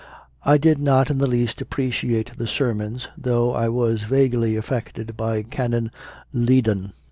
[0.43, 5.43] I did not in the least appreciate the sermons, though I was vaguely affected by
[5.43, 5.91] Canon
[6.33, 6.93] Liddon.